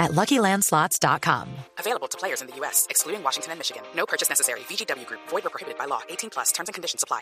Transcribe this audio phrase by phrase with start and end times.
[0.00, 1.46] at LuckyLandSlots.com.
[1.78, 3.82] Available to players in the U.S., excluding Washington and Michigan.
[3.94, 4.60] No purchase necessary.
[4.68, 5.20] VGW Group.
[5.28, 6.00] Void or prohibited by law.
[6.08, 6.50] 18 plus.
[6.50, 7.20] Terms and conditions apply.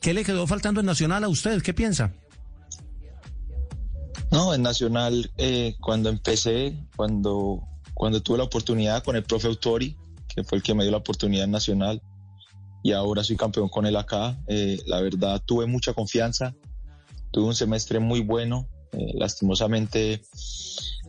[0.00, 1.62] ¿Qué le quedó faltando en Nacional a usted?
[1.62, 2.12] ¿Qué piensa?
[4.30, 7.62] No, en Nacional, eh, cuando empecé, cuando,
[7.94, 9.96] cuando tuve la oportunidad con el profe Autori,
[10.28, 12.02] que fue el que me dio la oportunidad en Nacional,
[12.82, 16.54] y ahora soy campeón con él acá, eh, la verdad tuve mucha confianza,
[17.30, 20.22] tuve un semestre muy bueno, eh, lastimosamente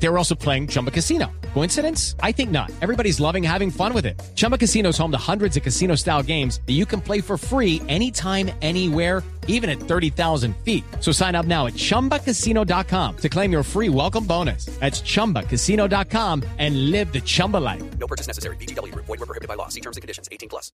[0.00, 1.26] They were also playing Chumba Casino.
[1.54, 2.14] Coincidence?
[2.22, 2.70] I think not.
[2.82, 4.20] Everybody's loving having fun with it.
[4.36, 7.36] Chumba Casino is home to hundreds of casino style games that you can play for
[7.36, 10.84] free anytime, anywhere, even at 30,000 feet.
[11.00, 14.66] So sign up now at chumbacasino.com to claim your free welcome bonus.
[14.78, 17.82] That's chumbacasino.com and live the Chumba life.
[17.98, 18.56] No purchase necessary.
[18.56, 19.06] VGW Group.
[19.06, 19.68] Void or prohibited by law.
[19.68, 20.28] See terms and conditions.
[20.30, 20.70] 18 plus.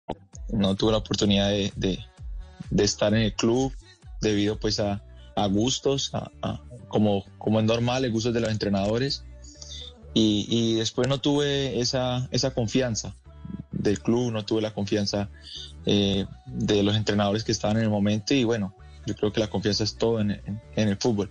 [0.52, 2.04] no tuve la oportunidad de, de-
[2.70, 3.72] de estar en el club
[4.20, 5.00] debido pues a,
[5.36, 9.24] a gustos, a- a- como, como es normal, el gustos de los entrenadores.
[10.14, 13.14] Y, y después no tuve esa, esa confianza
[13.72, 15.28] del club, no tuve la confianza
[15.86, 18.74] eh, de los entrenadores que estaban en el momento y bueno,
[19.06, 21.30] yo creo que la confianza es todo en, en- en el fútbol.